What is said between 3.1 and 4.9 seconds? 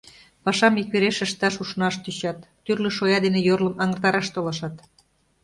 дене йорлым аҥыртараш толашат.